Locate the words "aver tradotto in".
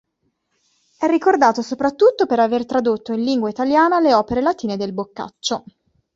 2.39-3.21